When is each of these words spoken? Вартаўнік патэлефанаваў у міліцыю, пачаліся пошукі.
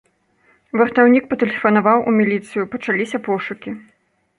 Вартаўнік 0.81 1.29
патэлефанаваў 1.35 2.03
у 2.09 2.17
міліцыю, 2.19 2.61
пачаліся 2.77 3.17
пошукі. 3.33 3.81